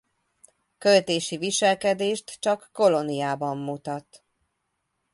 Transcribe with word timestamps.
Költési 0.77 1.37
viselkedést 1.37 2.39
csak 2.39 2.69
kolóniában 2.73 3.57
mutat. 3.57 4.23